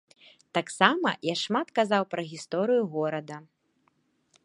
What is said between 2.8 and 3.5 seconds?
горада.